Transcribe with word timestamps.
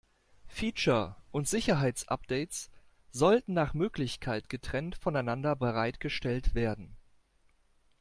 Feature- 0.47 1.15
und 1.29 1.47
Sicherheitsupdates 1.47 2.71
sollten 3.11 3.53
nach 3.53 3.75
Möglichkeit 3.75 4.49
getrennt 4.49 4.95
voneinander 4.95 5.55
bereitgestellt 5.55 6.55
werden. 6.55 6.95